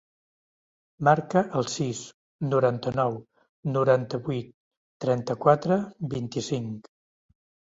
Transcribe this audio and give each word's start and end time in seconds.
Marca 1.07 1.43
el 1.59 1.67
sis, 1.73 1.99
noranta-nou, 2.53 3.19
noranta-vuit, 3.75 4.51
trenta-quatre, 5.07 5.79
vint-i-cinc. 6.17 6.91